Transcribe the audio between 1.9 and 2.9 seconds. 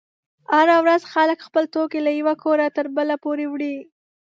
له یوه کوره تر